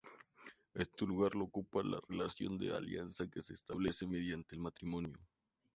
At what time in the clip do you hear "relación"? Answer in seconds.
2.09-2.57